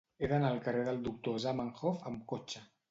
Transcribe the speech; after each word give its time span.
He 0.25 0.29
d'anar 0.31 0.49
al 0.53 0.61
carrer 0.69 0.81
del 0.89 1.03
Doctor 1.09 1.39
Zamenhof 1.47 2.05
amb 2.13 2.29
cotxe. 2.35 2.69